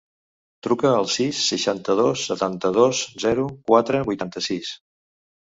Truca 0.67 0.87
al 0.99 1.09
sis, 1.15 1.41
seixanta-dos, 1.49 2.23
setanta-dos, 2.31 3.03
zero, 3.27 3.47
quatre, 3.71 4.03
vuitanta-sis. 4.11 4.75